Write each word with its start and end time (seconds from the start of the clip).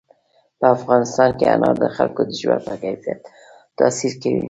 په 0.59 0.65
افغانستان 0.77 1.29
کې 1.37 1.45
انار 1.53 1.75
د 1.83 1.85
خلکو 1.97 2.21
د 2.27 2.31
ژوند 2.41 2.61
په 2.67 2.75
کیفیت 2.83 3.19
تاثیر 3.77 4.13
کوي. 4.21 4.39